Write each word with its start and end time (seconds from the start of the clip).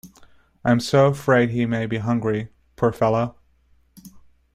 I'm 0.65 0.79
so 0.79 1.05
afraid 1.05 1.51
he 1.51 1.67
may 1.67 1.85
be 1.85 1.99
hungry, 1.99 2.49
poor 2.75 2.91
fellow. 2.91 3.37